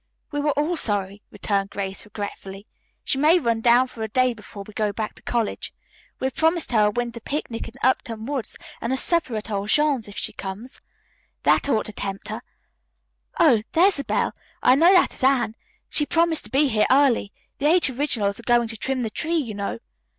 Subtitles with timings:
[0.31, 2.65] "We were all sorry," returned Grace regretfully.
[3.03, 5.75] "She may run down for a day before we go back to college.
[6.19, 8.47] We have promised her a winter picnic in Upton Wood
[8.81, 10.81] and a supper at old Jean's if she comes.
[11.43, 12.41] That ought to tempt her.
[13.39, 14.33] Oh, there's the bell.
[14.63, 15.55] I know that is Anne!
[15.87, 17.31] She promised to be here early.
[17.59, 19.77] The Eight Originals are going to trim the tree, you know."